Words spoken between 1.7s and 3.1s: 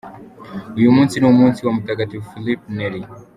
Mutagatifu Philip Neri.